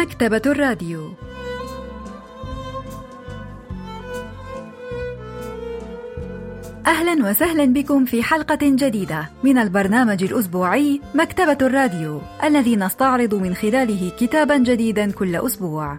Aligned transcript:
مكتبة 0.00 0.42
الراديو 0.46 1.10
أهلا 6.86 7.30
وسهلا 7.30 7.64
بكم 7.64 8.04
في 8.04 8.22
حلقة 8.22 8.58
جديدة 8.62 9.30
من 9.42 9.58
البرنامج 9.58 10.24
الأسبوعي 10.24 11.00
مكتبة 11.14 11.58
الراديو 11.62 12.20
الذي 12.44 12.76
نستعرض 12.76 13.34
من 13.34 13.54
خلاله 13.54 14.12
كتابا 14.18 14.56
جديدا 14.56 15.10
كل 15.10 15.36
أسبوع. 15.36 15.98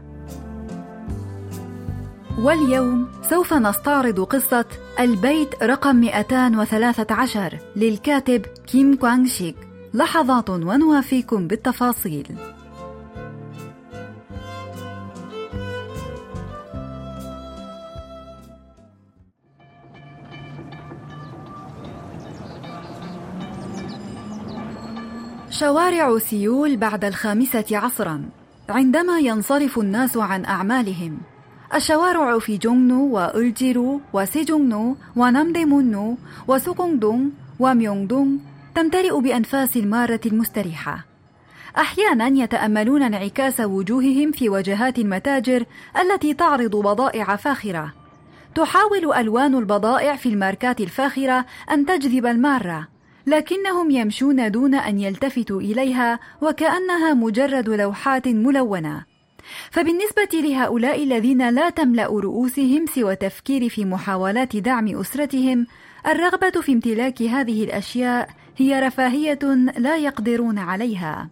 واليوم 2.40 3.08
سوف 3.30 3.54
نستعرض 3.54 4.20
قصة 4.20 4.66
البيت 5.00 5.64
رقم 5.64 5.96
213 5.96 7.58
للكاتب 7.76 8.42
كيم 8.68 8.96
كوانغ 8.96 9.28
شيك 9.28 9.56
لحظات 9.94 10.50
ونوافيكم 10.50 11.48
بالتفاصيل. 11.48 12.28
شوارع 25.62 26.18
سيول 26.18 26.78
بعد 26.78 27.06
الخامسة 27.06 27.66
عصرا 27.72 28.30
عندما 28.70 29.20
ينصرف 29.20 29.80
الناس 29.80 30.18
عن 30.18 30.46
أعمالهم. 30.46 31.18
الشوارع 31.76 32.40
في 32.40 32.58
جونgnو 32.58 33.16
وألجيرو 33.16 34.02
وسيجونgnو 34.14 34.96
ونامديمونو 35.16 36.18
وسوكونغدونغ 36.48 37.30
وميونغدونغ 37.60 38.38
تمتلئ 38.76 39.20
بأنفاس 39.20 39.78
المارة 39.78 40.20
المستريحة. 40.26 41.06
أحيانا 41.78 42.28
يتأملون 42.28 43.04
انعكاس 43.04 43.60
وجوههم 43.60 44.32
في 44.32 44.50
وجهات 44.50 45.00
المتاجر 45.00 45.66
التي 46.02 46.34
تعرض 46.34 46.76
بضائع 46.76 47.36
فاخرة. 47.36 47.94
تحاول 48.56 49.14
ألوان 49.14 49.56
البضائع 49.56 50.16
في 50.16 50.30
الماركات 50.30 50.82
الفاخرة 50.82 51.46
أن 51.72 51.86
تجذب 51.86 52.26
المارة. 52.26 52.88
لكنهم 53.28 53.92
يمشون 53.92 54.52
دون 54.52 54.76
أن 54.76 55.00
يلتفتوا 55.00 55.62
إليها 55.62 56.20
وكأنها 56.42 57.14
مجرد 57.14 57.70
لوحات 57.70 58.28
ملونة. 58.28 59.06
فبالنسبة 59.72 60.30
لهؤلاء 60.34 61.04
الذين 61.04 61.50
لا 61.50 61.70
تملأ 61.70 62.08
رؤوسهم 62.08 62.86
سوى 62.86 63.14
التفكير 63.14 63.70
في 63.70 63.86
محاولات 63.86 64.56
دعم 64.56 65.00
أسرتهم 65.00 65.68
الرغبة 66.08 66.62
في 66.62 66.74
امتلاك 66.74 67.22
هذه 67.22 67.64
الأشياء 67.64 68.30
هي 68.58 68.80
رفاهية 68.80 69.40
لا 69.78 69.98
يقدرون 69.98 70.58
عليها. 70.58 71.30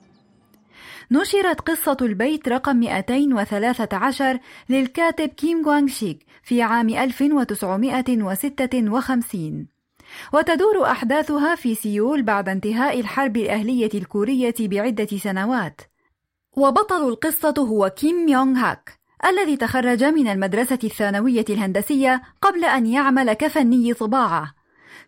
نشرت 1.12 1.62
قصة 1.62 1.98
البيت 2.02 2.48
رقم 2.48 2.76
213 2.76 4.40
للكاتب 4.70 5.30
كيم 5.30 5.66
غوانغ 5.66 5.88
شيك 5.88 6.26
في 6.44 6.62
عام 6.62 6.90
1956 6.90 9.79
وتدور 10.34 10.86
أحداثها 10.86 11.56
في 11.56 11.76
سيول 11.76 12.22
بعد 12.22 12.50
انتهاء 12.50 13.00
الحرب 13.00 13.38
الأهلية 13.38 13.90
الكورية 13.94 14.56
بعدة 14.60 15.18
سنوات. 15.18 15.82
وبطل 16.58 17.10
القصة 17.10 17.54
هو 17.60 17.90
كيم 17.90 18.28
ميونغ 18.28 18.60
هاك 18.60 19.00
الذي 19.26 19.58
تخرج 19.58 20.04
من 20.04 20.28
المدرسة 20.28 20.80
الثانوية 20.84 21.46
الهندسية 21.50 22.22
قبل 22.42 22.66
أن 22.66 22.86
يعمل 22.86 23.34
كفني 23.34 23.94
طباعة 23.94 24.54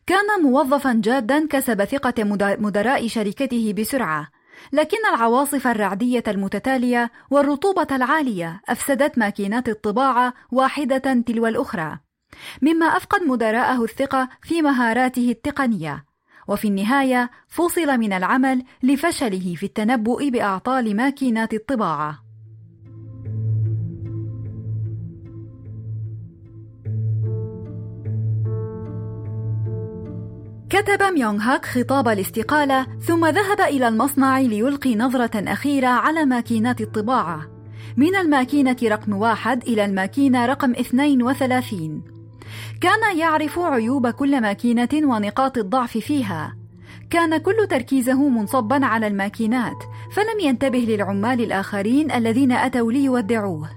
كان 0.08 0.42
موظفا 0.44 1.02
جادا 1.04 1.48
كسب 1.48 1.84
ثقة 1.84 2.24
مدراء 2.60 3.08
شركته 3.08 3.74
بسرعة. 3.74 4.28
لكن 4.74 4.98
العواصف 5.14 5.68
الرعدية 5.68 6.24
المتتالية 6.28 7.12
والرطوبة 7.32 7.88
العالية 7.96 8.62
أفسدت 8.70 9.18
ماكينات 9.18 9.70
الطباعة 9.70 10.34
واحدة 10.52 11.22
تلو 11.28 11.48
الأخرى. 11.48 12.00
مما 12.62 12.86
أفقد 12.86 13.22
مدراءه 13.22 13.84
الثقة 13.84 14.30
في 14.42 14.62
مهاراته 14.62 15.30
التقنية. 15.32 16.06
وفي 16.48 16.68
النهاية 16.68 17.32
فصل 17.48 17.98
من 17.98 18.14
العمل 18.14 18.64
لفشله 18.84 19.56
في 19.56 19.66
التنبؤ 19.66 20.30
بأعطال 20.30 20.96
ماكينات 20.96 21.54
الطباعة. 21.54 22.32
كتب 30.70 31.04
ميونغ 31.04 31.42
هاك 31.42 31.66
خطاب 31.66 32.08
الاستقالة 32.08 32.88
ثم 33.00 33.26
ذهب 33.26 33.62
إلى 33.62 33.88
المصنع 33.88 34.40
ليلقي 34.40 34.96
نظرة 34.96 35.52
أخيرة 35.52 35.88
على 35.88 36.26
ماكينات 36.26 36.82
الطباعة. 36.82 37.48
من 37.98 38.16
الماكينة 38.16 38.78
رقم 38.84 39.14
واحد 39.14 39.64
إلى 39.64 39.86
الماكينة 39.86 40.46
رقم 40.46 40.72
32 40.72 42.21
كان 42.82 43.18
يعرف 43.18 43.60
عيوب 43.60 44.08
كل 44.08 44.42
ماكينة 44.42 44.90
ونقاط 44.94 45.58
الضعف 45.58 45.98
فيها. 45.98 46.56
كان 47.10 47.38
كل 47.38 47.68
تركيزه 47.70 48.30
منصبا 48.30 48.86
على 48.86 49.08
الماكينات 49.08 49.84
فلم 50.12 50.40
ينتبه 50.42 50.80
للعمال 50.80 51.42
الآخرين 51.42 52.12
الذين 52.12 52.52
أتوا 52.52 52.92
ليودعوه. 52.92 53.70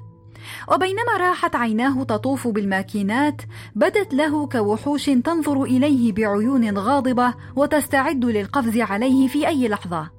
وبينما 0.73 1.17
راحت 1.21 1.57
عيناه 1.57 2.03
تطوف 2.03 2.49
بالماكينات 2.49 3.43
بدت 3.75 4.15
له 4.15 4.49
كوحوش 4.49 5.05
تنظر 5.07 5.63
إليه 5.63 6.13
بعيون 6.13 6.79
غاضبة 6.79 7.35
وتستعد 7.57 8.25
للقفز 8.25 8.79
عليه 8.79 9.29
في 9.29 9.49
أي 9.49 9.69
لحظة. 9.69 10.11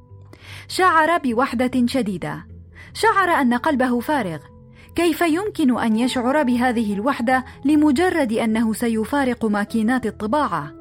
شعر 0.68 1.18
بوحدة 1.18 1.86
شديدة. 1.86 2.48
شعر 2.94 3.30
أن 3.30 3.54
قلبه 3.54 4.00
فارغ. 4.00 4.55
كيف 4.96 5.22
يمكن 5.22 5.80
أن 5.80 5.96
يشعر 5.96 6.44
بهذه 6.44 6.94
الوحدة 6.94 7.46
لمجرد 7.66 8.34
أنه 8.34 8.74
سيفارق 8.74 9.46
ماكينات 9.46 10.06
الطباعة؟ 10.06 10.72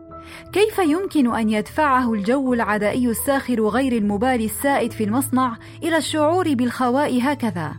كيف 0.53 0.79
يمكن 0.79 1.35
أن 1.35 1.51
يدفعه 1.51 2.15
الجو 2.15 2.55
العدائي 2.55 3.09
الساخر 3.09 3.69
غير 3.69 3.93
المبالي 3.93 4.45
السائد 4.45 4.93
في 4.93 5.05
المصنع 5.05 5.57
إلى 5.83 5.97
الشعور 5.97 6.55
بالخواء 6.55 7.21
هكذا؟ 7.23 7.73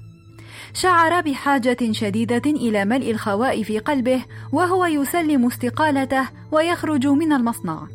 شعر 0.73 1.21
بحاجة 1.21 1.91
شديدة 1.91 2.41
إلى 2.45 2.85
ملء 2.85 3.11
الخواء 3.11 3.63
في 3.63 3.79
قلبه 3.79 4.25
وهو 4.51 4.85
يسلم 4.85 5.45
استقالته 5.45 6.27
ويخرج 6.51 7.07
من 7.07 7.33
المصنع 7.33 7.87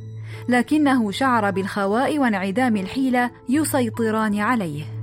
لكنه 0.48 1.10
شعر 1.10 1.50
بالخواء 1.50 2.18
وانعدام 2.18 2.76
الحيلة 2.76 3.30
يسيطران 3.48 4.38
عليه. 4.38 4.99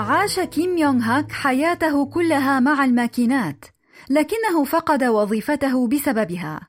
عاش 0.00 0.40
كيم 0.40 0.78
يونغ 0.78 1.00
هاك 1.02 1.32
حياته 1.32 2.06
كلها 2.06 2.60
مع 2.60 2.84
الماكينات 2.84 3.64
لكنه 4.10 4.64
فقد 4.64 5.04
وظيفته 5.04 5.88
بسببها 5.88 6.60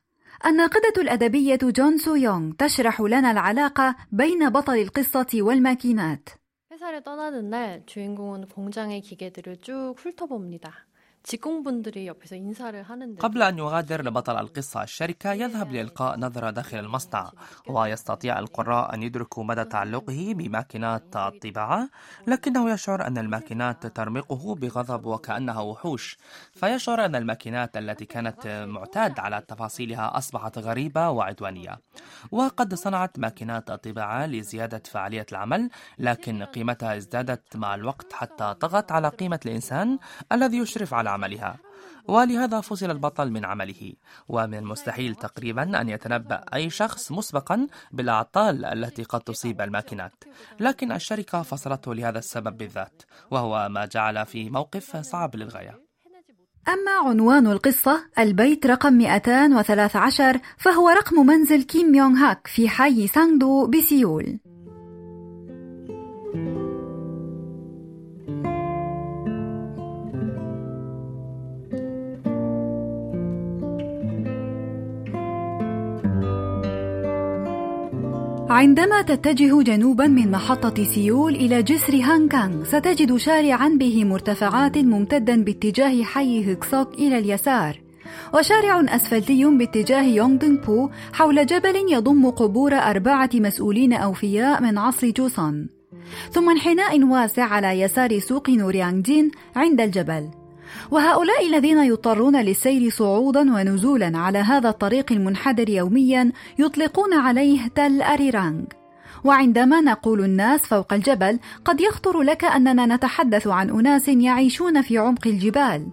الناقدة 0.45 1.01
الأدبية 1.01 1.59
جون 1.63 1.97
سو 1.97 2.15
يونغ 2.15 2.53
تشرح 2.53 3.01
لنا 3.01 3.31
العلاقة 3.31 3.95
بين 4.11 4.49
بطل 4.49 4.77
القصة 4.77 5.27
والماكينات 5.33 6.29
회사를 6.71 7.01
떠나는 7.03 7.49
날 7.49 7.83
주인공은 7.85 8.47
공장의 8.49 9.01
기계들을 9.01 9.57
쭉 9.61 9.95
훑어봅니다. 9.97 10.87
قبل 13.22 13.42
أن 13.42 13.58
يغادر 13.58 14.10
بطل 14.10 14.38
القصة 14.38 14.82
الشركة 14.82 15.32
يذهب 15.32 15.72
لإلقاء 15.72 16.18
نظرة 16.18 16.50
داخل 16.50 16.78
المصنع 16.78 17.30
ويستطيع 17.68 18.38
القراء 18.38 18.94
أن 18.94 19.02
يدركوا 19.02 19.44
مدى 19.44 19.64
تعلقه 19.64 20.34
بماكينات 20.36 21.16
الطباعة 21.16 21.88
لكنه 22.26 22.70
يشعر 22.70 23.06
أن 23.06 23.18
الماكينات 23.18 23.86
ترمقه 23.86 24.54
بغضب 24.54 25.06
وكأنها 25.06 25.60
وحوش 25.60 26.18
فيشعر 26.52 27.04
أن 27.04 27.16
الماكينات 27.16 27.76
التي 27.76 28.04
كانت 28.04 28.66
معتاد 28.68 29.18
على 29.20 29.42
تفاصيلها 29.48 30.18
أصبحت 30.18 30.58
غريبة 30.58 31.10
وعدوانية. 31.10 31.78
وقد 32.30 32.74
صنعت 32.74 33.18
ماكينات 33.18 33.70
الطباعة 33.70 34.26
لزيادة 34.26 34.82
فعالية 34.90 35.26
العمل 35.32 35.70
لكن 35.98 36.42
قيمتها 36.42 36.96
ازدادت 36.96 37.56
مع 37.56 37.74
الوقت 37.74 38.12
حتى 38.12 38.54
طغت 38.60 38.92
على 38.92 39.08
قيمة 39.08 39.40
الإنسان 39.46 39.98
الذي 40.32 40.58
يشرف 40.58 40.94
على 40.94 41.11
عملها. 41.12 41.58
ولهذا 42.08 42.60
فصل 42.60 42.90
البطل 42.90 43.30
من 43.30 43.44
عمله. 43.44 43.92
ومن 44.28 44.54
المستحيل 44.54 45.14
تقريبا 45.14 45.80
أن 45.80 45.88
يتنبأ 45.88 46.44
أي 46.54 46.70
شخص 46.70 47.12
مسبقا 47.12 47.66
بالأعطال 47.92 48.64
التي 48.64 49.02
قد 49.02 49.20
تصيب 49.20 49.60
الماكينات. 49.60 50.24
لكن 50.60 50.92
الشركة 50.92 51.42
فصلته 51.42 51.94
لهذا 51.94 52.18
السبب 52.18 52.56
بالذات 52.56 53.02
وهو 53.30 53.68
ما 53.68 53.86
جعل 53.86 54.26
في 54.26 54.50
موقف 54.50 54.96
صعب 54.96 55.36
للغاية. 55.36 55.92
أما 56.68 57.08
عنوان 57.08 57.46
القصة 57.46 58.04
البيت 58.18 58.66
رقم 58.66 58.92
213 58.92 60.40
فهو 60.58 60.88
رقم 60.88 61.26
منزل 61.26 61.62
كيم 61.62 61.94
يونغ 61.94 62.16
هاك 62.16 62.46
في 62.46 62.68
حي 62.68 63.06
سانغدو 63.06 63.66
بسيول. 63.66 64.38
عندما 78.52 79.02
تتجه 79.02 79.62
جنوبا 79.62 80.06
من 80.06 80.30
محطة 80.30 80.84
سيول 80.84 81.34
إلى 81.34 81.62
جسر 81.62 81.96
هانغ 81.96 82.28
كانغ 82.28 82.64
ستجد 82.64 83.16
شارعا 83.16 83.68
به 83.68 84.04
مرتفعات 84.04 84.78
ممتدا 84.78 85.44
باتجاه 85.44 86.02
حي 86.02 86.44
هيكسوك 86.44 86.94
إلى 86.94 87.18
اليسار. 87.18 87.80
وشارع 88.34 88.80
أسفلتي 88.80 89.44
باتجاه 89.44 90.02
يونغ 90.02 90.38
بو 90.66 90.90
حول 91.12 91.46
جبل 91.46 91.92
يضم 91.92 92.30
قبور 92.30 92.74
أربعة 92.74 93.30
مسؤولين 93.34 93.92
أوفياء 93.92 94.62
من 94.62 94.78
عصر 94.78 95.10
جوسون. 95.10 95.68
ثم 96.32 96.50
انحناء 96.50 97.04
واسع 97.04 97.44
على 97.44 97.80
يسار 97.80 98.18
سوق 98.18 98.50
نوريانغجين 98.50 99.30
عند 99.56 99.80
الجبل. 99.80 100.41
وهؤلاء 100.90 101.46
الذين 101.46 101.78
يضطرون 101.78 102.36
للسير 102.36 102.90
صعودا 102.90 103.40
ونزولا 103.40 104.18
على 104.18 104.38
هذا 104.38 104.68
الطريق 104.68 105.12
المنحدر 105.12 105.68
يوميا 105.68 106.32
يطلقون 106.58 107.14
عليه 107.14 107.68
تل 107.68 108.02
أريرانغ. 108.02 108.64
وعندما 109.24 109.80
نقول 109.80 110.24
الناس 110.24 110.60
فوق 110.60 110.92
الجبل 110.92 111.38
قد 111.64 111.80
يخطر 111.80 112.22
لك 112.22 112.44
أننا 112.44 112.86
نتحدث 112.96 113.46
عن 113.46 113.70
أناس 113.70 114.08
يعيشون 114.08 114.82
في 114.82 114.98
عمق 114.98 115.26
الجبال. 115.26 115.86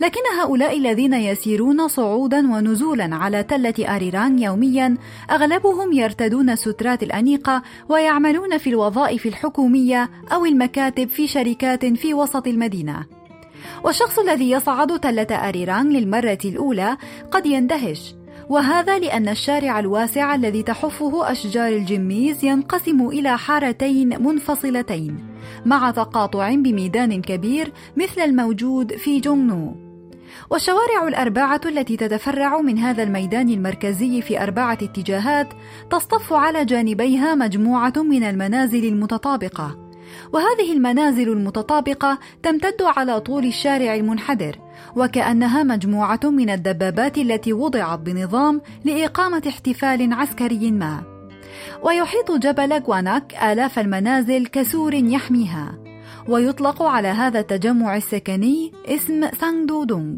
لكن 0.00 0.20
هؤلاء 0.40 0.78
الذين 0.78 1.14
يسيرون 1.14 1.88
صعودا 1.88 2.38
ونزولا 2.38 3.16
على 3.16 3.42
تلة 3.42 3.96
أريران 3.96 4.38
يوميا 4.38 4.96
أغلبهم 5.30 5.92
يرتدون 5.92 6.50
السترات 6.50 7.02
الأنيقة 7.02 7.62
ويعملون 7.88 8.58
في 8.58 8.70
الوظائف 8.70 9.26
الحكومية 9.26 10.10
أو 10.32 10.44
المكاتب 10.44 11.08
في 11.08 11.26
شركات 11.26 11.86
في 11.86 12.14
وسط 12.14 12.46
المدينة. 12.46 13.23
والشخص 13.84 14.18
الذي 14.18 14.50
يصعد 14.50 15.00
تلة 15.00 15.48
أريران 15.48 15.88
للمرة 15.88 16.38
الأولى 16.44 16.96
قد 17.30 17.46
يندهش. 17.46 18.14
وهذا 18.48 18.98
لأن 18.98 19.28
الشارع 19.28 19.78
الواسع 19.78 20.34
الذي 20.34 20.62
تحفه 20.62 21.32
أشجار 21.32 21.72
الجميز 21.72 22.44
ينقسم 22.44 23.08
إلى 23.08 23.38
حارتين 23.38 24.22
منفصلتين 24.22 25.24
مع 25.66 25.90
تقاطع 25.90 26.54
بميدان 26.54 27.22
كبير 27.22 27.72
مثل 27.96 28.20
الموجود 28.20 28.96
في 28.96 29.20
جونغنو. 29.20 29.76
والشوارع 30.50 31.08
الأربعة 31.08 31.60
التي 31.66 31.96
تتفرع 31.96 32.60
من 32.60 32.78
هذا 32.78 33.02
الميدان 33.02 33.48
المركزي 33.48 34.22
في 34.22 34.42
أربعة 34.42 34.78
اتجاهات 34.82 35.48
تصطف 35.90 36.32
على 36.32 36.64
جانبيها 36.64 37.34
مجموعة 37.34 37.92
من 37.96 38.22
المنازل 38.22 38.84
المتطابقة. 38.84 39.83
وهذه 40.32 40.72
المنازل 40.72 41.28
المتطابقة 41.28 42.18
تمتد 42.42 42.82
على 42.82 43.20
طول 43.20 43.44
الشارع 43.44 43.94
المنحدر 43.94 44.58
وكأنها 44.96 45.62
مجموعة 45.62 46.20
من 46.24 46.50
الدبابات 46.50 47.18
التي 47.18 47.52
وضعت 47.52 47.98
بنظام 47.98 48.60
لإقامة 48.84 49.42
احتفال 49.48 50.12
عسكري 50.12 50.70
ما. 50.70 51.02
ويحيط 51.82 52.32
جبل 52.32 52.72
غواناك 52.72 53.34
آلاف 53.42 53.78
المنازل 53.78 54.46
كسور 54.46 54.94
يحميها 54.94 55.78
ويطلق 56.28 56.82
على 56.82 57.08
هذا 57.08 57.40
التجمع 57.40 57.96
السكني 57.96 58.72
اسم 58.86 59.30
سانغدودونغ 59.40 60.16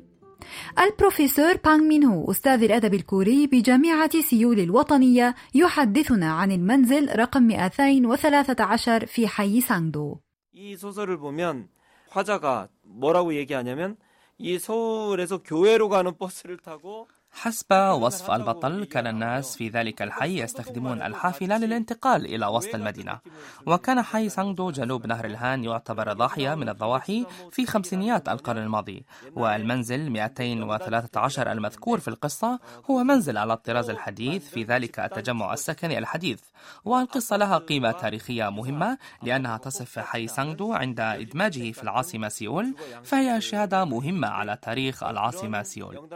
البروفيسور 0.79 1.57
بانغ 1.57 1.83
مينهو 1.83 2.31
أستاذ 2.31 2.63
الأدب 2.63 2.93
الكوري 2.93 3.47
بجامعة 3.47 4.21
سيول 4.21 4.59
الوطنية 4.59 5.35
يحدثنا 5.55 6.31
عن 6.31 6.51
المنزل 6.51 7.19
رقم 7.19 7.43
213 7.47 9.05
في 9.05 9.27
حي 9.27 9.61
سانغدو. 9.61 10.19
이 10.53 10.75
소설을 10.75 11.17
보면 11.17 11.69
화자가 12.09 12.67
뭐라고 12.83 13.35
얘기하냐면 13.35 13.97
이 14.37 14.59
서울에서 14.59 15.43
교회로 15.43 15.89
가는 15.89 16.17
버스를 16.17 16.57
타고 16.57 17.07
حسب 17.38 17.72
وصف 17.72 18.30
البطل 18.30 18.84
كان 18.84 19.06
الناس 19.06 19.56
في 19.56 19.68
ذلك 19.68 20.02
الحي 20.02 20.42
يستخدمون 20.42 21.02
الحافلة 21.02 21.58
للانتقال 21.58 22.24
إلى 22.24 22.46
وسط 22.46 22.74
المدينة. 22.74 23.18
وكان 23.66 24.02
حي 24.02 24.28
سانغدو 24.28 24.70
جنوب 24.70 25.06
نهر 25.06 25.24
الهان 25.24 25.64
يعتبر 25.64 26.12
ضاحية 26.12 26.54
من 26.54 26.68
الضواحي 26.68 27.26
في 27.52 27.66
خمسينيات 27.66 28.28
القرن 28.28 28.62
الماضي. 28.62 29.04
والمنزل 29.34 30.10
213 30.10 31.52
المذكور 31.52 32.00
في 32.00 32.08
القصة 32.08 32.58
هو 32.90 33.04
منزل 33.04 33.38
على 33.38 33.52
الطراز 33.52 33.90
الحديث 33.90 34.48
في 34.48 34.62
ذلك 34.64 34.98
التجمع 35.00 35.52
السكني 35.52 35.98
الحديث. 35.98 36.40
والقصة 36.84 37.36
لها 37.36 37.58
قيمة 37.58 37.92
تاريخية 37.92 38.50
مهمة 38.50 38.98
لأنها 39.22 39.58
تصف 39.58 39.98
حي 39.98 40.28
سانغدو 40.28 40.72
عند 40.72 41.00
إدماجه 41.00 41.72
في 41.72 41.82
العاصمة 41.82 42.28
سيول 42.28 42.74
فهي 43.04 43.40
شهادة 43.40 43.84
مهمة 43.84 44.28
على 44.28 44.58
تاريخ 44.62 45.02
العاصمة 45.02 45.62
سيول. 45.62 46.08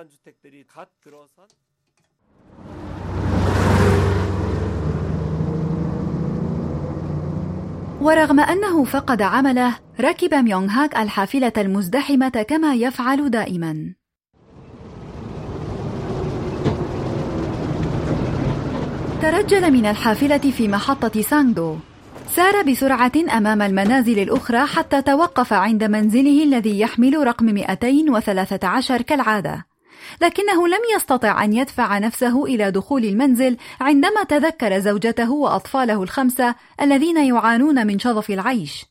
ورغم 8.01 8.41
أنه 8.41 8.85
فقد 8.85 9.23
عمله 9.23 9.79
ركب 10.01 10.35
ميونغ 10.35 10.71
هاك 10.71 10.97
الحافلة 10.97 11.53
المزدحمة 11.59 12.29
كما 12.29 12.75
يفعل 12.75 13.31
دائما. 13.31 13.95
ترجل 19.23 19.71
من 19.71 19.87
الحافلة 19.87 20.39
في 20.39 20.69
محطة 20.69 21.23
سانغدو. 21.23 21.77
سار 22.29 22.63
بسرعة 22.63 23.13
أمام 23.37 23.63
المنازل 23.63 24.19
الأخرى 24.19 24.67
حتى 24.67 25.03
توقف 25.03 25.53
عند 25.53 25.85
منزله 25.85 26.45
الذي 26.45 26.81
يحمل 26.81 27.27
رقم 27.27 27.45
213 27.45 29.03
كالعادة. 29.03 29.70
لكنه 30.23 30.69
لم 30.69 30.81
يستطع 30.97 31.45
أن 31.45 31.53
يدفع 31.53 31.99
نفسه 31.99 32.45
إلى 32.45 32.71
دخول 32.71 33.05
المنزل 33.05 33.57
عندما 33.81 34.23
تذكر 34.29 34.79
زوجته 34.79 35.31
وأطفاله 35.31 36.03
الخمسة 36.03 36.55
الذين 36.81 37.17
يعانون 37.27 37.87
من 37.87 37.99
شظف 37.99 38.31
العيش. 38.31 38.85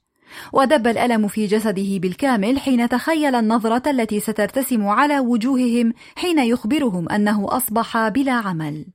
ودب 0.54 0.88
الألم 0.88 1.28
في 1.28 1.46
جسده 1.46 1.98
بالكامل 1.98 2.60
حين 2.60 2.90
تخيل 2.90 3.36
النظرة 3.36 3.90
التي 3.90 4.20
سترتسم 4.20 4.88
على 4.88 5.20
وجوههم 5.20 5.94
حين 6.16 6.40
يخبرهم 6.40 7.10
أنه 7.10 7.48
أصبح 7.50 8.08
بلا 8.08 8.32
عمل. 8.32 8.86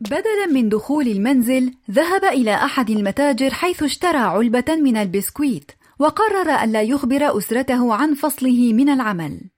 بدلا 0.00 0.46
من 0.52 0.68
دخول 0.68 1.08
المنزل 1.08 1.74
ذهب 1.90 2.24
إلى 2.24 2.54
أحد 2.54 2.90
المتاجر 2.90 3.50
حيث 3.50 3.82
اشترى 3.82 4.18
علبة 4.18 4.64
من 4.68 4.96
البسكويت 4.96 5.72
وقرر 5.98 6.64
ألا 6.64 6.82
يخبر 6.82 7.38
أسرته 7.38 7.94
عن 7.94 8.14
فصله 8.14 8.72
من 8.72 8.88
العمل. 8.88 9.50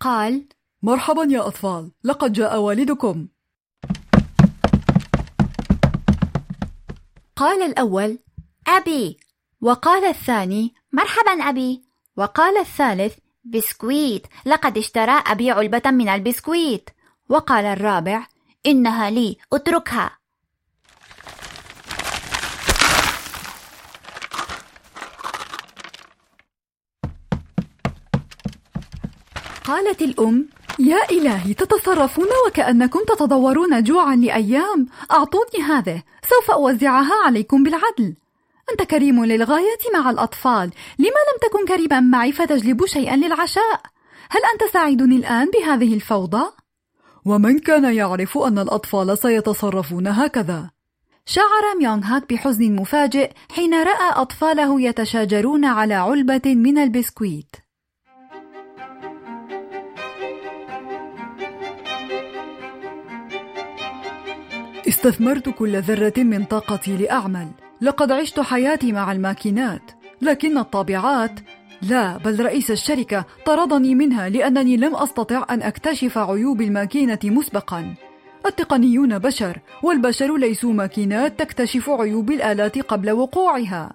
قال 0.00 0.44
مرحبا 0.82 1.22
يا 1.30 1.46
أطفال 1.46 1.90
لقد 2.04 2.32
جاء 2.32 2.60
والدكم. 2.60 3.28
قال 7.36 7.62
الأول 7.62 8.18
أبي. 8.68 9.16
وقال 9.60 10.04
الثاني 10.04 10.74
مرحبا 10.92 11.42
أبي. 11.42 11.82
وقال 12.16 12.58
الثالث 12.58 13.14
بسكويت 13.44 14.26
لقد 14.46 14.78
اشترى 14.78 15.22
أبي 15.26 15.50
علبة 15.50 15.90
من 15.90 16.08
البسكويت. 16.08 16.90
وقال 17.28 17.64
الرابع 17.64 18.26
إنها 18.66 19.10
لي 19.10 19.36
اتركها. 19.52 20.10
قالت 29.64 30.02
الأم 30.02 30.48
يا 30.78 31.10
إلهي 31.10 31.54
تتصرفون 31.54 32.28
وكأنكم 32.46 33.00
تتضورون 33.08 33.82
جوعا 33.82 34.16
لأيام. 34.16 34.86
أعطوني 35.10 35.62
هذه 35.68 36.02
سوف 36.28 36.50
أوزعها 36.50 37.14
عليكم 37.24 37.62
بالعدل. 37.62 38.16
أنت 38.70 38.82
كريم 38.82 39.24
للغاية 39.24 39.78
مع 39.94 40.10
الأطفال 40.10 40.70
لما 40.98 41.08
لم 41.08 41.38
تكن 41.48 41.66
كريما 41.66 42.00
معي 42.00 42.32
فتجلب 42.32 42.86
شيئا 42.86 43.16
للعشاء. 43.16 43.80
هل 44.30 44.40
أنت 44.52 44.72
سعيد 44.72 45.02
الآن 45.02 45.50
بهذه 45.50 45.94
الفوضى؟ 45.94 46.44
ومن 47.26 47.58
كان 47.58 47.94
يعرف 47.94 48.38
أن 48.38 48.58
الأطفال 48.58 49.18
سيتصرفون 49.18 50.06
هكذا؟ 50.06 50.70
شعر 51.26 51.78
ميونغ 51.78 52.04
هاك 52.04 52.32
بحزن 52.32 52.72
مفاجئ 52.72 53.30
حين 53.50 53.74
رأى 53.74 54.10
أطفاله 54.12 54.80
يتشاجرون 54.80 55.64
على 55.64 55.94
علبة 55.94 56.42
من 56.46 56.78
البسكويت. 56.78 57.56
استثمرت 64.88 65.48
كل 65.48 65.80
ذرة 65.80 66.22
من 66.22 66.44
طاقتي 66.44 66.96
لأعمل، 66.96 67.48
لقد 67.80 68.12
عشت 68.12 68.40
حياتي 68.40 68.92
مع 68.92 69.12
الماكينات، 69.12 69.90
لكن 70.22 70.58
الطابعات 70.58 71.40
لا 71.90 72.16
بل 72.16 72.44
رئيس 72.44 72.70
الشركة 72.70 73.24
طردني 73.46 73.94
منها 73.94 74.28
لأنني 74.28 74.76
لم 74.76 74.96
أستطع 74.96 75.46
أن 75.50 75.62
أكتشف 75.62 76.18
عيوب 76.18 76.60
الماكينة 76.60 77.18
مسبقا. 77.24 77.94
التقنيون 78.46 79.18
بشر 79.18 79.60
والبشر 79.82 80.36
ليسوا 80.36 80.72
ماكينات 80.72 81.38
تكتشف 81.38 81.90
عيوب 81.90 82.30
الآلات 82.30 82.78
قبل 82.78 83.10
وقوعها. 83.10 83.92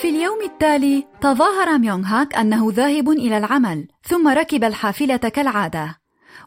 في 0.00 0.08
اليوم 0.08 0.42
التالي 0.44 1.06
تظاهر 1.20 1.78
ميونغ 1.78 2.04
هاك 2.06 2.34
أنه 2.34 2.72
ذاهب 2.72 3.08
إلى 3.08 3.38
العمل 3.38 3.88
ثم 4.02 4.28
ركب 4.28 4.64
الحافلة 4.64 5.16
كالعادة. 5.16 5.98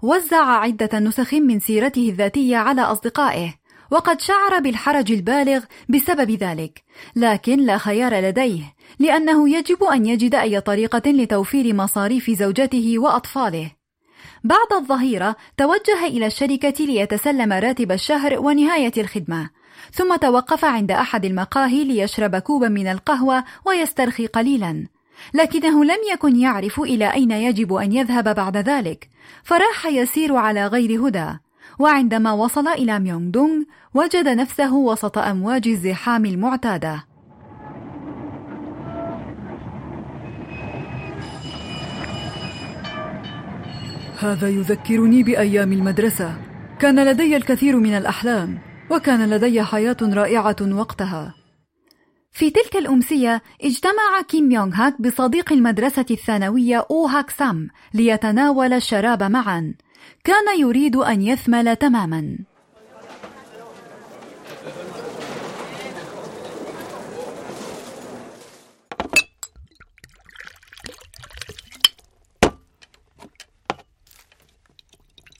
وزع 0.01 0.45
عدة 0.45 0.99
نسخ 0.99 1.33
من 1.33 1.59
سيرته 1.59 2.09
الذاتية 2.09 2.57
على 2.57 2.81
أصدقائه. 2.81 3.66
وقد 3.91 4.21
شعر 4.21 4.59
بالحرج 4.59 5.11
البالغ 5.11 5.63
بسبب 5.89 6.31
ذلك. 6.31 6.83
لكن 7.15 7.59
لا 7.59 7.77
خيار 7.77 8.15
لديه 8.15 8.73
لأنه 8.99 9.49
يجب 9.49 9.83
أن 9.83 10.05
يجد 10.05 10.35
أي 10.35 10.61
طريقة 10.61 11.11
لتوفير 11.11 11.75
مصاريف 11.75 12.29
زوجته 12.29 12.99
وأطفاله. 12.99 13.71
بعد 14.43 14.73
الظهيرة 14.73 15.35
توجه 15.57 16.05
إلى 16.05 16.25
الشركة 16.25 16.85
ليتسلم 16.85 17.53
راتب 17.53 17.91
الشهر 17.91 18.39
ونهاية 18.39 18.91
الخدمة 18.97 19.49
ثم 19.93 20.15
توقف 20.15 20.65
عند 20.65 20.91
أحد 20.91 21.25
المقاهي 21.25 21.83
ليشرب 21.83 22.35
كوبا 22.35 22.67
من 22.67 22.87
القهوة 22.87 23.43
ويسترخي 23.65 24.27
قليلا. 24.27 24.87
لكنه 25.33 25.85
لم 25.85 25.97
يكن 26.13 26.35
يعرف 26.35 26.79
إلى 26.79 27.13
أين 27.13 27.31
يجب 27.31 27.73
أن 27.73 27.93
يذهب 27.93 28.35
بعد 28.35 28.57
ذلك 28.57 29.09
فراح 29.43 29.85
يسير 29.85 30.35
على 30.35 30.67
غير 30.67 31.07
هدى. 31.07 31.39
وعندما 31.79 32.31
وصل 32.31 32.67
إلى 32.67 32.99
ميونغ 32.99 33.31
دونغ 33.31 33.63
وجد 33.93 34.27
نفسه 34.27 34.75
وسط 34.75 35.17
أمواج 35.17 35.67
الزحام 35.67 36.25
المعتادة. 36.25 37.03
هذا 44.19 44.49
يذكرني 44.49 45.23
بأيام 45.23 45.73
المدرسة. 45.73 46.37
كان 46.79 47.05
لدي 47.05 47.37
الكثير 47.37 47.77
من 47.77 47.93
الأحلام 47.93 48.59
وكان 48.91 49.29
لدي 49.29 49.63
حياة 49.63 49.97
رائعة 50.01 50.55
وقتها. 50.61 51.33
في 52.31 52.49
تلك 52.49 52.75
الأمسية 52.75 53.41
اجتمع 53.63 54.21
كيم 54.27 54.51
يونغ 54.51 54.73
هاك 54.75 55.01
بصديق 55.01 55.51
المدرسة 55.53 56.05
الثانوية 56.11 56.85
أو 56.91 57.07
هاك 57.07 57.29
سام 57.29 57.67
ليتناول 57.93 58.73
الشراب 58.73 59.23
معا. 59.23 59.73
كان 60.23 60.59
يريد 60.59 60.95
أن 60.95 61.21
يثمل 61.21 61.75
تماما. 61.75 62.37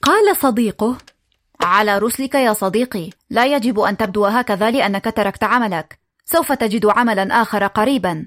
قال 0.02 0.36
صديقه 0.36 0.98
على 1.60 1.98
رسلك 1.98 2.34
يا 2.34 2.52
صديقي. 2.52 3.10
لا 3.30 3.46
يجب 3.46 3.80
أن 3.80 3.96
تبدو 3.96 4.26
هكذا 4.26 4.70
لأنك 4.70 5.04
تركت 5.16 5.44
عملك. 5.44 5.98
سوف 6.24 6.52
تجد 6.52 6.86
عملا 6.86 7.42
آخر 7.42 7.66
قريبا. 7.66 8.26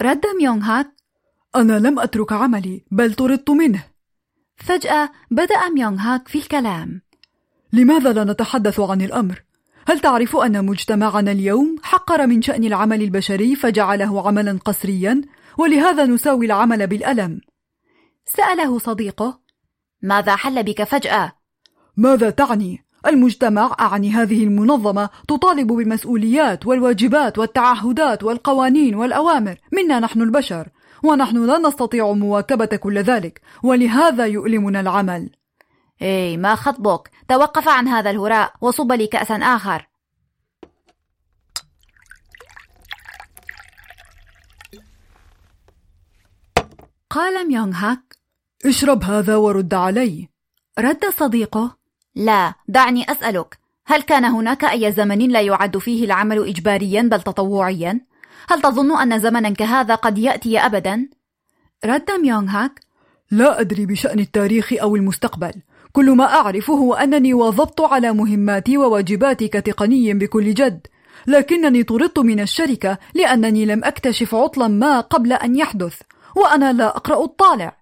رد 0.00 0.26
ميونغ 0.38 0.62
هاك 0.62 0.86
أنا 1.56 1.78
لم 1.78 1.98
أترك 1.98 2.32
عملي 2.32 2.84
بل 2.90 3.14
طردت 3.14 3.50
منه. 3.50 3.91
فجأة 4.66 5.10
بدأ 5.30 5.68
ميونغ 5.68 5.98
هاك 5.98 6.28
في 6.28 6.38
الكلام 6.38 7.02
لماذا 7.72 8.12
لا 8.12 8.24
نتحدث 8.24 8.80
عن 8.80 9.02
الأمر؟ 9.02 9.42
هل 9.88 10.00
تعرف 10.00 10.36
أن 10.36 10.64
مجتمعنا 10.66 11.32
اليوم 11.32 11.76
حقر 11.82 12.26
من 12.26 12.42
شأن 12.42 12.64
العمل 12.64 13.02
البشري 13.02 13.56
فجعله 13.56 14.26
عملا 14.26 14.58
قسريا 14.64 15.20
ولهذا 15.58 16.06
نساوي 16.06 16.46
العمل 16.46 16.86
بالألم 16.86 17.40
سأله 18.26 18.78
صديقه 18.78 19.40
ماذا 20.02 20.36
حل 20.36 20.62
بك 20.62 20.82
فجأة؟ 20.84 21.32
ماذا 21.96 22.30
تعني؟ 22.30 22.84
المجتمع 23.06 23.76
أعني 23.80 24.10
هذه 24.10 24.44
المنظمة 24.44 25.10
تطالب 25.28 25.66
بالمسؤوليات 25.66 26.66
والواجبات 26.66 27.38
والتعهدات 27.38 28.22
والقوانين 28.22 28.94
والأوامر 28.94 29.58
منا 29.72 30.00
نحن 30.00 30.22
البشر 30.22 30.68
ونحن 31.02 31.46
لا 31.46 31.58
نستطيع 31.58 32.12
مواكبة 32.12 32.76
كل 32.76 32.98
ذلك 32.98 33.40
ولهذا 33.62 34.26
يؤلمنا 34.26 34.80
العمل. 34.80 35.30
إيه 36.02 36.36
ما 36.36 36.54
خطبك. 36.54 37.10
توقف 37.28 37.68
عن 37.68 37.88
هذا 37.88 38.10
الهراء 38.10 38.54
وصب 38.60 38.92
لي 38.92 39.06
كأسا 39.06 39.34
آخر. 39.34 39.88
قال 47.10 47.48
ميونغ 47.48 47.74
هاك 47.74 48.16
اشرب 48.66 49.04
هذا 49.04 49.36
ورد 49.36 49.74
علي. 49.74 50.28
رد 50.78 51.04
صديقه 51.04 51.76
لا 52.14 52.54
دعني 52.68 53.10
أسألك 53.10 53.58
هل 53.86 54.02
كان 54.02 54.24
هناك 54.24 54.64
أي 54.64 54.92
زمن 54.92 55.18
لا 55.18 55.40
يعد 55.40 55.78
فيه 55.78 56.04
العمل 56.04 56.48
إجباريا 56.48 57.02
بل 57.02 57.22
تطوعيا؟ 57.22 58.00
هل 58.48 58.62
تظن 58.62 59.00
أن 59.00 59.18
زمنا 59.18 59.50
كهذا 59.50 59.94
قد 59.94 60.18
يأتي 60.18 60.58
أبدا؟ 60.58 61.08
رد 61.84 62.10
ميونغ 62.10 62.48
هاك 62.48 62.80
لا 63.30 63.60
أدري 63.60 63.86
بشأن 63.86 64.20
التاريخ 64.20 64.72
أو 64.72 64.96
المستقبل 64.96 65.52
كل 65.92 66.10
ما 66.10 66.24
أعرف 66.24 66.70
هو 66.70 66.94
أنني 66.94 67.34
واظبت 67.34 67.80
على 67.80 68.12
مهماتي 68.12 68.78
وواجباتي 68.78 69.48
كتقني 69.48 70.14
بكل 70.14 70.54
جد 70.54 70.86
لكنني 71.26 71.82
طردت 71.82 72.18
من 72.18 72.40
الشركة 72.40 72.98
لأنني 73.14 73.66
لم 73.66 73.84
أكتشف 73.84 74.34
عطلا 74.34 74.68
ما 74.68 75.00
قبل 75.00 75.32
أن 75.32 75.56
يحدث 75.56 76.00
وأنا 76.36 76.72
لا 76.72 76.96
أقرأ 76.96 77.24
الطالع 77.24 77.76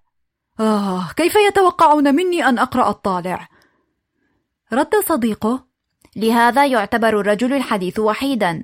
آه 0.59 1.09
كيف 1.15 1.35
يتوقعون 1.35 2.15
مني 2.15 2.45
أن 2.45 2.59
أقرأ 2.59 2.89
الطالع؟ 2.89 3.47
رد 4.73 4.95
صديقه 5.05 5.65
لهذا 6.15 6.65
يعتبر 6.65 7.19
الرجل 7.19 7.53
الحديث 7.53 7.99
وحيدا 7.99 8.63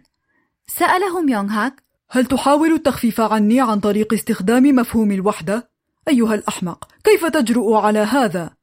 سأله 0.68 1.22
ميونغ 1.22 1.50
هاك 1.50 1.84
هل 2.10 2.26
تحاول 2.26 2.74
التخفيف 2.74 3.22
عني 3.22 3.62
عن 3.62 3.80
طريق 3.80 4.14
استخدام 4.14 4.64
مفهوم 4.64 5.12
الوحدة؟ 5.12 5.70
أيها 6.08 6.36
الأحمق 6.36 6.88
كيف 7.04 7.26
تجرؤ 7.26 7.74
على 7.74 8.00
هذا؟ 8.00 8.54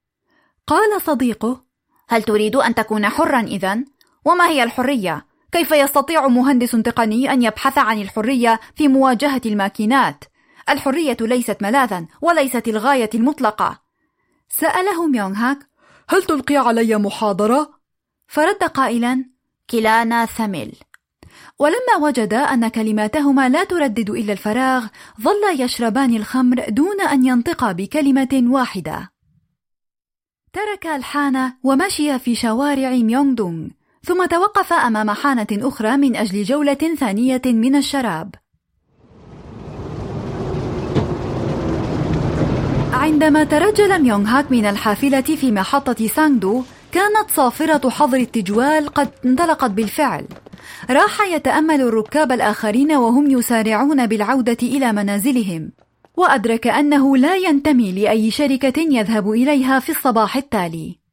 قال 0.66 1.02
صديقه 1.02 1.64
هل 2.08 2.22
تريد 2.22 2.56
أن 2.56 2.74
تكون 2.74 3.08
حرا 3.08 3.40
إذا؟ 3.40 3.84
وما 4.24 4.48
هي 4.48 4.62
الحرية؟ 4.62 5.26
كيف 5.52 5.70
يستطيع 5.70 6.28
مهندس 6.28 6.70
تقني 6.70 7.32
أن 7.32 7.42
يبحث 7.42 7.78
عن 7.78 8.00
الحرية 8.00 8.60
في 8.76 8.88
مواجهة 8.88 9.40
الماكينات؟ 9.46 10.24
الحرية 10.68 11.16
ليست 11.20 11.62
ملاذا 11.62 12.06
وليست 12.20 12.68
الغاية 12.68 13.10
المطلقة 13.14 13.80
سأله 14.48 15.06
ميونغ 15.06 15.34
هاك 15.36 15.58
هل 16.08 16.22
تلقي 16.22 16.56
علي 16.56 16.96
محاضرة؟ 16.96 17.70
فرد 18.26 18.64
قائلا 18.64 19.24
كلانا 19.70 20.26
ثمل 20.26 20.72
ولما 21.58 21.96
وجد 22.02 22.34
أن 22.34 22.68
كلماتهما 22.68 23.48
لا 23.48 23.64
تردد 23.64 24.10
إلا 24.10 24.32
الفراغ 24.32 24.86
ظل 25.20 25.60
يشربان 25.60 26.16
الخمر 26.16 26.64
دون 26.68 27.00
أن 27.00 27.26
ينطقا 27.26 27.72
بكلمة 27.72 28.42
واحدة. 28.46 29.10
ترك 30.52 30.86
الحانة 30.86 31.54
ومشي 31.62 32.18
في 32.18 32.34
شوارع 32.34 32.90
ميونغ 32.90 33.34
دونغ 33.34 33.68
ثم 34.04 34.26
توقف 34.26 34.72
أمام 34.72 35.10
حانة 35.10 35.46
أخرى 35.52 35.96
من 35.96 36.16
أجل 36.16 36.42
جولة 36.42 36.94
ثانية 36.98 37.42
من 37.46 37.76
الشراب. 37.76 38.34
عندما 42.92 43.44
ترجل 43.44 44.02
ميونغ 44.02 44.26
هاك 44.26 44.50
من 44.50 44.66
الحافلة 44.66 45.20
في 45.20 45.52
محطة 45.52 46.06
سانغدو 46.06 46.62
كانت 46.92 47.30
صافرة 47.36 47.90
حظر 47.90 48.16
التجوال 48.16 48.88
قد 48.88 49.10
انطلقت 49.24 49.70
بالفعل. 49.70 50.26
راح 50.90 51.20
يتأمل 51.20 51.80
الركاب 51.80 52.32
الآخرين 52.32 52.92
وهم 52.92 53.30
يسارعون 53.30 54.06
بالعودة 54.06 54.58
إلى 54.62 54.92
منازلهم. 54.92 55.72
وأدرك 56.16 56.66
أنه 56.66 57.16
لا 57.16 57.36
ينتمي 57.36 57.92
لأي 57.92 58.30
شركة 58.30 58.80
يذهب 58.80 59.30
إليها 59.30 59.78
في 59.78 59.92
الصباح 59.92 60.36
التالي. 60.36 61.04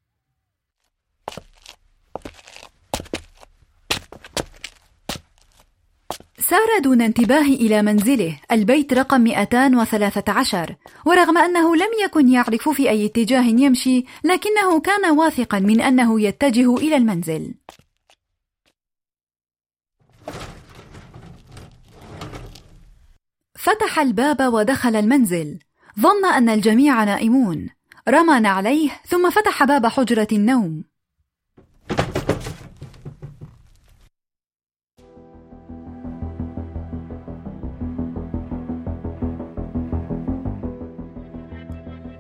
سار 6.52 6.80
دون 6.84 7.02
انتباه 7.02 7.42
إلى 7.42 7.82
منزله. 7.82 8.40
البيت 8.52 8.94
رقم 8.94 9.22
213 9.22 10.76
ورغم 11.06 11.38
أنه 11.38 11.76
لم 11.76 11.90
يكن 12.06 12.28
يعرف 12.28 12.70
في 12.70 12.90
أي 12.90 13.06
اتجاه 13.06 13.44
يمشي 13.44 14.06
لكنه 14.24 14.80
كان 14.80 15.18
واثقا 15.18 15.60
من 15.60 15.82
أنه 15.82 16.22
يتجه 16.22 16.76
إلى 16.76 16.98
المنزل. 16.98 17.54
فتح 23.62 24.00
الباب 24.00 24.54
ودخل 24.54 24.96
المنزل 24.96 25.60
ظن 26.00 26.26
أن 26.26 26.50
الجميع 26.50 27.04
نائمون 27.04 27.70
رمى 28.10 28.40
نعليه 28.40 28.90
ثم 29.08 29.30
فتح 29.30 29.64
باب 29.64 29.88
حجرة 29.88 30.28
النوم 30.32 30.84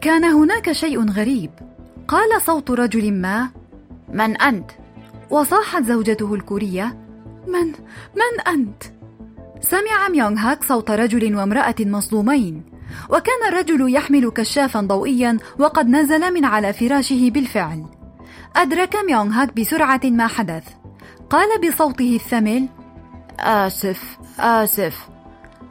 كان 0.02 0.24
هناك 0.24 0.72
شيء 0.72 1.10
غريب 1.12 1.52
قال 2.08 2.42
صوت 2.42 2.72
رجل 2.72 3.14
ما 3.14 3.50
من 4.10 4.42
أنت؟ 4.42 4.72
وصاحت 5.30 5.84
زوجته 5.84 6.34
الكورية 6.34 6.98
من 7.48 7.68
من 8.16 8.42
أنت؟ 8.48 9.01
سمع 9.62 10.10
ميونغ 10.10 10.38
هاك 10.38 10.64
صوت 10.64 10.92
رجل 10.92 11.36
وامرأة 11.36 11.76
مصدومين 11.80 12.64
وكان 13.10 13.48
الرجل 13.48 13.94
يحمل 13.96 14.30
كشافا 14.30 14.82
ضوئيا 14.82 15.38
وقد 15.60 15.88
نزل 15.88 16.34
من 16.34 16.46
على 16.46 16.74
فراشه 16.74 17.30
بالفعل. 17.30 17.86
أدرك 18.56 18.96
ميونغ 18.96 19.32
هاك 19.32 19.56
بسرعة 19.56 20.02
ما 20.04 20.28
حدث. 20.28 20.64
قال 21.30 21.48
بصوته 21.62 22.16
الثمل 22.16 22.68
آسف 23.40 24.18
آسف. 24.40 25.10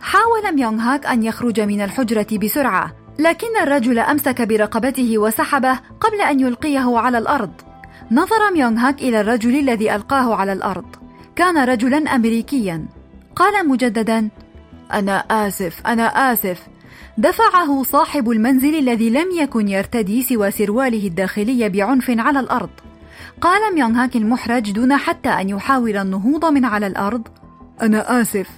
حاول 0.01 0.55
ميونغ 0.55 0.81
هاك 0.81 1.07
أن 1.07 1.23
يخرج 1.23 1.61
من 1.61 1.81
الحجرة 1.81 2.39
بسرعة 2.43 2.93
لكن 3.19 3.57
الرجل 3.63 3.99
أمسك 3.99 4.43
برقبته 4.43 5.19
وسحبه 5.19 5.79
قبل 6.01 6.21
أن 6.21 6.41
يلقيه 6.41 6.99
على 6.99 7.19
الأرض. 7.19 7.53
نظر 8.11 8.53
ميونغ 8.53 8.79
هاك 8.79 9.03
إلى 9.03 9.21
الرجل 9.21 9.59
الذي 9.59 9.95
ألقاه 9.95 10.35
على 10.35 10.53
الأرض. 10.53 10.97
كان 11.37 11.59
رجلا 11.59 12.15
أمريكيا. 12.15 13.00
قال 13.37 13.69
مجددا 13.69 14.29
أنا 14.93 15.19
آسف 15.19 15.87
أنا 15.87 16.33
آسف. 16.33 16.67
دفعه 17.19 17.83
صاحب 17.83 18.31
المنزل 18.31 18.75
الذي 18.75 19.11
لم 19.11 19.31
يكن 19.33 19.69
يرتدي 19.69 20.23
سوى 20.23 20.51
سرواله 20.51 21.07
الداخلي 21.07 21.69
بعنف 21.69 22.11
على 22.11 22.41
الأرض. 22.41 22.71
قال 23.41 23.75
ميونغ 23.75 24.03
هاك 24.03 24.17
المحرج 24.17 24.73
دون 24.73 24.97
حتى 24.97 25.29
أن 25.29 25.49
يحاول 25.49 25.97
النهوض 25.97 26.45
من 26.45 26.65
على 26.65 26.87
الأرض. 26.87 27.29
أنا 27.83 28.21
آسف. 28.21 28.49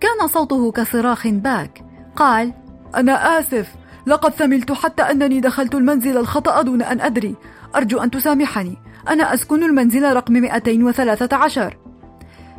كان 0.00 0.28
صوته 0.28 0.72
كصراخ 0.72 1.26
باك. 1.26 1.84
قال 2.16 2.52
أنا 2.96 3.38
آسف. 3.38 3.74
لقد 4.06 4.32
ثملت 4.32 4.72
حتى 4.72 5.02
أنني 5.02 5.40
دخلت 5.40 5.74
المنزل 5.74 6.18
الخطأ 6.18 6.62
دون 6.62 6.82
أن 6.82 7.00
أدري. 7.00 7.34
أرجو 7.76 7.98
أن 7.98 8.10
تسامحني. 8.10 8.76
أنا 9.08 9.34
أسكن 9.34 9.62
المنزل 9.62 10.12
رقم 10.12 10.32
213 10.32 11.76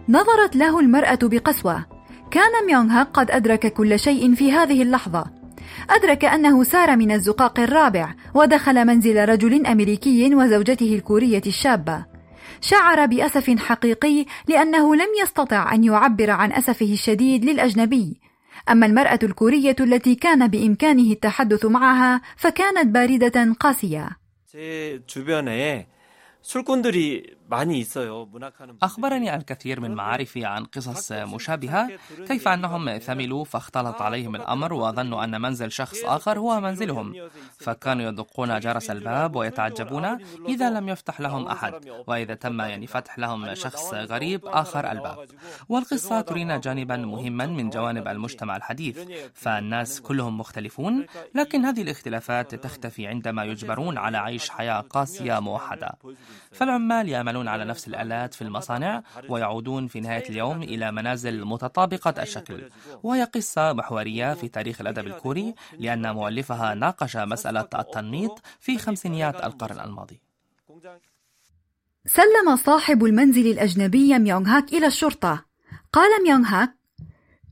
نظرت 0.09 0.55
له 0.55 0.79
المرأة 0.79 1.19
بقسوة. 1.23 1.85
كان 2.31 2.65
ميونغ 2.65 2.91
هاك 2.91 3.07
قد 3.13 3.31
أدرك 3.31 3.73
كل 3.73 3.99
شيء 3.99 4.35
في 4.35 4.51
هذه 4.51 4.81
اللحظة. 4.81 5.25
أدرك 5.89 6.25
أنه 6.25 6.63
سار 6.63 6.95
من 6.95 7.11
الزقاق 7.11 7.59
الرابع 7.59 8.13
ودخل 8.33 8.85
منزل 8.85 9.29
رجل 9.29 9.65
أمريكي 9.65 10.35
وزوجته 10.35 10.95
الكورية 10.95 11.41
الشابة. 11.47 12.05
شعر 12.61 13.05
بأسف 13.05 13.59
حقيقي 13.59 14.25
لأنه 14.47 14.95
لم 14.95 15.07
يستطع 15.23 15.73
أن 15.73 15.83
يعبر 15.83 16.31
عن 16.31 16.51
أسفه 16.51 16.93
الشديد 16.93 17.45
للأجنبي. 17.45 18.19
أما 18.69 18.85
المرأة 18.85 19.19
الكورية 19.23 19.75
التي 19.79 20.15
كان 20.15 20.47
بإمكانه 20.47 21.11
التحدث 21.11 21.65
معها 21.65 22.21
فكانت 22.37 22.85
باردة 22.87 23.53
قاسية. 23.59 24.09
أخبرني 28.81 29.35
الكثير 29.35 29.79
من 29.79 29.95
معارفي 29.95 30.45
عن 30.45 30.65
قصص 30.65 31.11
مشابهة 31.11 31.89
كيف 32.27 32.47
أنهم 32.47 32.97
ثملوا 32.97 33.43
فاختلط 33.43 34.01
عليهم 34.01 34.35
الأمر 34.35 34.73
وظنوا 34.73 35.23
أن 35.23 35.41
منزل 35.41 35.71
شخص 35.71 36.03
آخر 36.05 36.39
هو 36.39 36.59
منزلهم. 36.59 37.29
فكانوا 37.59 38.09
يدقون 38.09 38.59
جرس 38.59 38.89
الباب 38.91 39.35
ويتعجبون 39.35 40.17
إذا 40.47 40.69
لم 40.69 40.89
يفتح 40.89 41.21
لهم 41.21 41.47
أحد. 41.47 41.73
وإذا 42.07 42.33
تم 42.33 42.61
يعني 42.61 42.87
فتح 42.87 43.19
لهم 43.19 43.53
شخص 43.53 43.93
غريب 43.93 44.45
آخر 44.45 44.91
الباب. 44.91 45.25
والقصة 45.69 46.21
ترينا 46.21 46.57
جانبا 46.57 46.97
مهما 46.97 47.45
من 47.45 47.69
جوانب 47.69 48.07
المجتمع 48.07 48.55
الحديث. 48.55 48.99
فالناس 49.33 50.01
كلهم 50.01 50.37
مختلفون. 50.37 51.05
لكن 51.35 51.65
هذه 51.65 51.81
الاختلافات 51.81 52.55
تختفي 52.55 53.07
عندما 53.07 53.43
يجبرون 53.43 53.97
على 53.97 54.17
عيش 54.17 54.49
حياة 54.49 54.79
قاسية 54.79 55.39
موحدة. 55.39 55.91
فالعمال 56.51 57.09
يعملون 57.45 57.61
على 57.61 57.65
نفس 57.69 57.87
الآلات 57.87 58.33
في 58.33 58.41
المصانع 58.41 59.03
ويعودون 59.29 59.87
في 59.87 59.99
نهاية 59.99 60.29
اليوم 60.29 60.63
إلى 60.63 60.91
منازل 60.91 61.45
متطابقة 61.45 62.21
الشكل. 62.21 62.69
وهي 63.03 63.23
قصة 63.23 63.73
محورية 63.73 64.33
في 64.33 64.47
تاريخ 64.47 64.81
الأدب 64.81 65.07
الكوري 65.07 65.55
لأن 65.79 66.13
مؤلفها 66.13 66.73
ناقش 66.73 67.17
مسألة 67.17 67.67
التنميط 67.79 68.41
في 68.59 68.77
خمسينيات 68.77 69.43
القرن 69.43 69.79
الماضي. 69.79 70.19
سلم 72.05 72.55
صاحب 72.55 73.05
المنزل 73.05 73.47
الأجنبي 73.47 74.19
ميونغ 74.19 74.47
هاك 74.47 74.73
إلى 74.73 74.87
الشرطة. 74.87 75.45
قال 75.93 76.23
ميونغ 76.23 76.45
هاك 76.45 76.75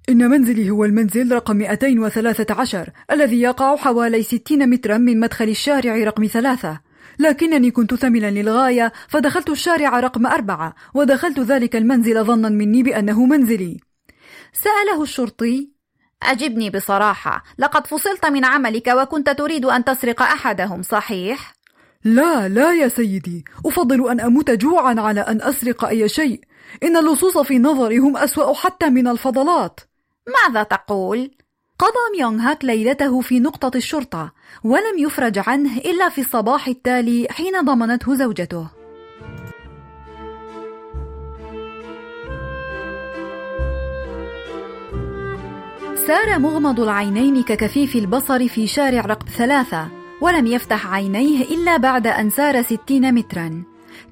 إن 0.10 0.30
منزلي 0.30 0.70
هو 0.70 0.86
المنزل 0.86 1.32
رقم 1.32 1.56
213 1.56 2.90
الذي 3.12 3.42
يقع 3.42 3.76
حوالي 3.76 4.24
60 4.24 4.70
مترا 4.70 4.98
من 4.98 5.20
مدخل 5.20 5.50
الشارع 5.50 5.96
رقم 5.96 6.26
ثلاثة. 6.26 6.93
لكنني 7.20 7.72
كنت 7.72 7.94
ثملا 7.94 8.32
للغاية 8.32 8.94
فدخلت 9.08 9.50
الشارع 9.50 10.00
رقم 10.00 10.26
أربعة 10.26 10.76
ودخلت 10.94 11.40
ذلك 11.40 11.76
المنزل 11.76 12.24
ظنا 12.24 12.50
مني 12.50 12.84
بأنه 12.84 13.26
منزلي 13.26 13.80
سأله 14.54 15.04
الشرطي 15.04 15.70
أجبني 16.24 16.70
بصراحة 16.70 17.44
لقد 17.58 17.88
فصلت 17.88 18.26
من 18.26 18.46
عملك 18.46 18.88
وكنت 18.88 19.30
تريد 19.30 19.66
أن 19.66 19.86
تسرق 19.86 20.22
أحدهم 20.22 20.82
صحيح؟ 20.82 21.54
لا 22.04 22.50
لا 22.50 22.74
يا 22.74 22.88
سيدي 22.88 23.46
أفضل 23.66 24.10
أن 24.10 24.20
أموت 24.20 24.52
جوعا 24.52 24.96
على 25.00 25.22
أن 25.22 25.42
أسرق 25.42 25.86
أي 25.86 26.10
شيء 26.10 26.42
إن 26.84 26.98
اللصوص 26.98 27.38
في 27.38 27.60
نظري 27.60 27.98
هم 27.98 28.18
أسوأ 28.18 28.54
حتى 28.54 28.90
من 28.90 29.08
الفضلات 29.08 29.80
ماذا 30.28 30.64
تقول؟ 30.64 31.32
قضى 31.80 32.18
ميونغ 32.18 32.42
هاك 32.42 32.66
ليلته 32.66 33.22
في 33.22 33.40
نقطة 33.40 33.78
الشرطة 33.78 34.32
ولم 34.64 34.98
يفرج 34.98 35.40
عنه 35.48 35.78
إلا 35.78 36.10
في 36.10 36.22
الصباح 36.22 36.68
التالي 36.68 37.28
حين 37.32 37.66
ضمنته 37.66 38.16
زوجته. 38.16 38.68
سار 46.08 46.40
مغمض 46.40 46.80
العينين 46.80 47.44
ككفيف 47.44 47.96
البصر 47.96 48.48
في 48.48 48.68
شارع 48.68 49.02
رقم 49.02 49.26
ثلاثة 49.38 49.88
ولم 50.22 50.48
يفتح 50.48 50.94
عينيه 50.94 51.44
إلا 51.44 51.78
بعد 51.78 52.08
أن 52.08 52.30
سار 52.30 52.62
ستين 52.62 53.14
مترا. 53.14 53.64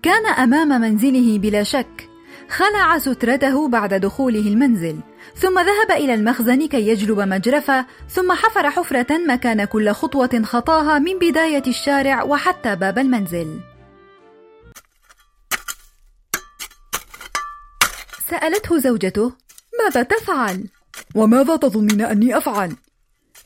كان 0.01 0.25
أمام 0.25 0.81
منزله 0.81 1.39
بلا 1.39 1.63
شك 1.63 2.09
خلع 2.49 2.97
سترته 2.97 3.67
بعد 3.67 3.93
دخوله 3.93 4.47
المنزل. 4.47 4.95
ثم 5.35 5.59
ذهب 5.59 5.91
إلى 5.91 6.13
المخزن 6.13 6.67
كي 6.67 6.87
يجلب 6.87 7.19
مجرفة 7.19 7.85
ثم 8.09 8.31
حفر 8.31 8.69
حفرة 8.69 9.17
مكان 9.27 9.65
كل 9.65 9.91
خطوة 9.91 10.41
خطاها 10.43 10.99
من 10.99 11.19
بداية 11.19 11.63
الشارع 11.67 12.23
وحتى 12.23 12.75
باب 12.75 12.99
المنزل 12.99 13.59
سألته 18.29 18.77
زوجته 18.77 19.31
ماذا 19.79 20.03
تفعل؟ 20.03 20.67
وماذا 21.15 21.55
تظنين 21.55 22.01
أني 22.01 22.37
أفعل؟ 22.37 22.75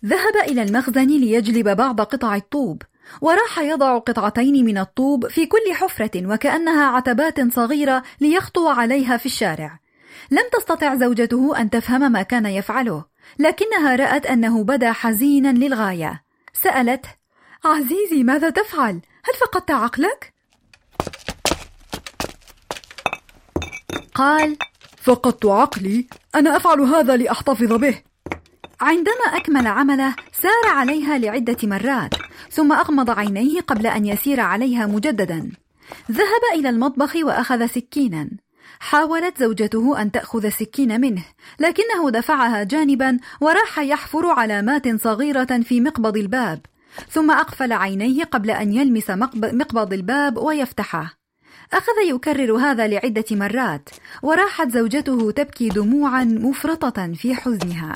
ذهب 0.06 0.36
إلى 0.48 0.62
المخزن 0.62 1.08
ليجلب 1.08 1.70
بعض 1.70 2.02
قطع 2.02 2.36
الطوب 2.36 2.82
وراح 3.22 3.60
يضع 3.60 3.98
قطعتين 3.98 4.66
من 4.66 4.78
الطوب 4.78 5.28
في 5.28 5.46
كل 5.46 5.74
حفرة 5.74 6.34
وكأنها 6.34 6.86
عتبات 6.86 7.54
صغيرة 7.54 8.04
ليخطو 8.22 8.68
عليها 8.68 9.18
في 9.18 9.26
الشارع 9.26 9.80
لم 10.32 10.44
تستطع 10.54 10.96
زوجته 10.96 11.62
أن 11.62 11.70
تفهم 11.70 12.12
ما 12.12 12.22
كان 12.22 12.46
يفعله 12.46 13.06
لكنها 13.40 13.96
رأت 13.96 14.26
أنه 14.26 14.64
بدا 14.64 14.92
حزينا 14.92 15.54
للغاية. 15.54 16.24
سألت 16.54 17.06
عزيزي 17.66 18.24
ماذا 18.24 18.50
تفعل؟ 18.50 19.02
هل 19.26 19.34
فقدت 19.42 19.72
عقلك؟ 19.72 20.34
قال 24.16 24.58
فقدت 25.02 25.46
عقلي. 25.46 26.08
أنا 26.36 26.58
أفعل 26.58 26.82
هذا 26.82 27.18
لأحتفظ 27.18 27.74
به. 27.74 28.02
عندما 28.82 29.26
أكمل 29.34 29.68
عمله 29.68 30.16
سار 30.34 30.74
عليها 30.74 31.18
لعدة 31.18 31.58
مرات 31.64 32.14
ثم 32.52 32.72
أغمض 32.74 33.10
عينيه 33.10 33.62
قبل 33.62 33.88
أن 33.88 34.06
يسير 34.06 34.40
عليها 34.40 34.86
مجددا. 34.86 35.52
ذهب 36.12 36.42
إلى 36.54 36.70
المطبخ 36.70 37.16
وأخذ 37.16 37.66
سكينا. 37.66 38.30
حاولت 38.80 39.40
زوجته 39.40 40.02
أن 40.02 40.12
تأخذ 40.12 40.46
السكين 40.46 41.02
منه 41.02 41.24
لكنه 41.60 42.10
دفعها 42.10 42.64
جانبا 42.64 43.20
وراح 43.42 43.80
يحفر 43.80 44.28
علامات 44.28 45.02
صغيرة 45.02 45.60
في 45.64 45.82
مقبض 45.82 46.18
الباب 46.18 46.60
ثم 47.10 47.32
أقفل 47.32 47.74
عينيه 47.74 48.24
قبل 48.24 48.52
أن 48.52 48.74
يلمس 48.74 49.10
مقبض 49.36 49.94
الباب 49.94 50.38
ويفتحه. 50.38 51.18
أخذ 51.74 52.16
يكرر 52.16 52.58
هذا 52.58 52.88
لعدة 52.88 53.26
مرات 53.32 53.90
وراحت 54.24 54.70
زوجته 54.70 55.32
تبكي 55.32 55.70
دموعا 55.70 56.24
مفرطة 56.24 57.14
في 57.14 57.36
حزنها. 57.36 57.94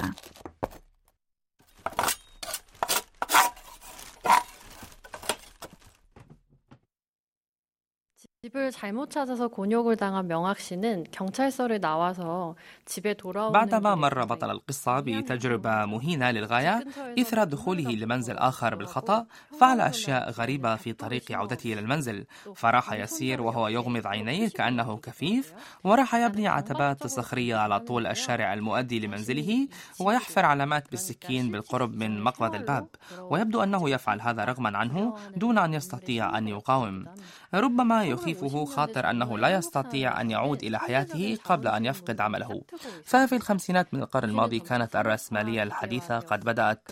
집을 8.49 8.71
잘못 8.71 9.11
찾아서 9.11 9.49
곤욕을 9.49 9.97
당한 9.97 10.27
명학 10.27 10.59
씨는 10.59 11.05
경찰서를 11.11 11.81
나와서 11.81 12.57
집에 12.85 13.14
돌아오는 13.14 13.53
بعدما 13.53 13.95
مر 13.95 14.25
بطل 14.25 14.51
القصة 14.51 15.01
بتجربة 15.01 15.87
مهينة 15.87 16.31
للغاية 16.31 16.85
إثر 17.19 17.45
دخوله 17.45 17.90
لمنزل 17.90 18.37
آخر 18.37 18.75
بالخطأ 18.75 19.27
فعل 19.61 19.81
أشياء 19.81 20.31
غريبة 20.31 20.77
في 20.77 20.93
طريق 20.93 21.33
عودته 21.33 21.73
إلى 21.73 21.81
المنزل 21.81 22.27
فراح 22.57 22.93
يسير 22.93 23.43
وهو 23.43 23.69
يغمض 23.69 24.07
عينيه 24.07 24.49
كأنه 24.49 24.97
كفيف 24.97 25.55
وراح 25.85 26.14
يبني 26.14 26.49
عتبات 26.49 27.07
صخرية 27.07 27.57
على 27.57 27.81
طول 27.81 28.07
الشارع 28.07 28.55
المؤدي 28.55 29.01
لمنزله 29.01 29.69
ويحفر 30.01 30.45
علامات 30.45 30.90
بالسكين 30.90 31.51
بالقرب 31.51 31.95
من 31.95 32.21
مقبض 32.21 32.55
الباب 32.55 32.88
ويبدو 33.19 33.62
أنه 33.62 33.90
يفعل 33.90 34.21
هذا 34.21 34.45
رغما 34.45 34.79
عنه 34.79 35.14
دون 35.37 35.59
أن 35.59 35.75
يستطيع 35.75 36.38
أن 36.38 36.49
يقاوم 36.49 37.05
ربما 37.54 38.04
يخيفه 38.04 38.66
خاطر 38.66 39.10
أنه 39.10 39.38
لا 39.38 39.50
يستطيع 39.50 40.22
أن 40.22 40.32
يعود 40.32 40.64
إلى 40.64 40.80
حياته 40.80 41.38
قبل 41.44 41.68
أن 41.68 41.86
يفقد 41.86 42.22
عمله. 42.22 42.62
ففي 43.06 43.36
الخمسينات 43.36 43.94
من 43.94 44.04
القرن 44.04 44.30
الماضي 44.30 44.60
كانت 44.60 44.96
الرأسمالية 44.96 45.64
الحديثة 45.64 46.20
قد 46.20 46.44
بدأت 46.44 46.88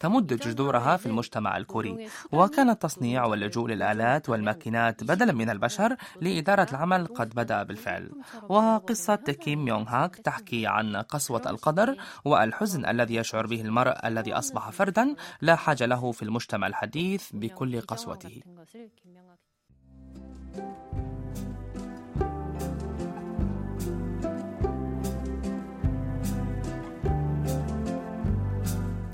تمد 0.00 0.34
جذورها 0.34 0.96
في 0.96 1.06
المجتمع 1.06 1.56
الكوري 1.56 2.08
وكان 2.32 2.70
التصنيع 2.70 3.24
واللجوء 3.24 3.68
للآلات 3.68 4.28
والماكينات 4.28 5.04
بدلا 5.04 5.32
من 5.32 5.50
البشر 5.50 5.96
لإدارة 6.20 6.66
العمل 6.70 7.06
قد 7.06 7.34
بدأ 7.34 7.62
بالفعل. 7.62 8.10
وقصة 8.48 9.14
كيم 9.16 9.68
يونغ 9.68 9.88
هاك 9.88 10.16
تحكي 10.16 10.66
عن 10.66 10.96
قسوة 10.96 11.42
القدر 11.46 11.96
والحزن 12.24 12.86
الذي 12.86 13.14
يشعر 13.14 13.46
به 13.46 13.60
المرء 13.60 14.06
الذي 14.06 14.32
أصبح 14.32 14.70
فردا 14.70 15.14
لا 15.40 15.56
حاجة 15.56 15.86
له 15.86 16.12
في 16.12 16.22
المجتمع 16.22 16.66
الحديث 16.66 17.30
بكل 17.32 17.80
قسوته. 17.80 18.42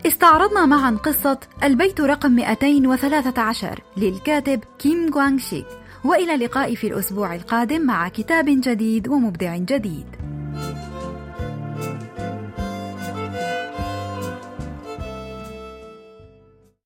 استعرضنا 0.06 0.66
معا 0.66 0.90
قصة 0.90 1.38
البيت 1.62 2.00
رقم 2.00 2.30
213 2.32 3.80
للكاتب 3.96 4.60
كيم 4.78 5.10
جوانغ 5.10 5.38
شيك 5.38 5.66
وإلى 6.04 6.34
اللقاء 6.34 6.74
في 6.74 6.86
الأسبوع 6.86 7.34
القادم 7.34 7.80
مع 7.80 8.08
كتاب 8.08 8.44
جديد 8.48 9.08
ومبدع 9.08 9.56
جديد. 9.56 10.35